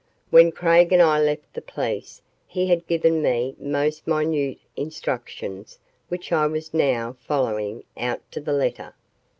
[0.31, 5.77] When Craig and I left the police he had given me most minute instructions
[6.09, 8.95] which I was now following out to the letter.